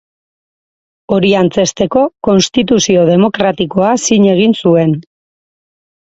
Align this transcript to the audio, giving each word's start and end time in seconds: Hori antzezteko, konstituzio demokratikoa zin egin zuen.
Hori 1.15 1.29
antzezteko, 1.41 2.05
konstituzio 2.29 3.05
demokratikoa 3.11 3.93
zin 4.09 4.27
egin 4.33 4.59
zuen. 4.65 4.99